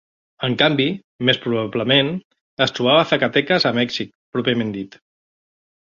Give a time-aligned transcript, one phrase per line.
[0.45, 0.87] En canvi,
[1.29, 2.09] més probablement
[2.67, 4.99] es trobava Zacatecas a Mèxic pròpiament dit.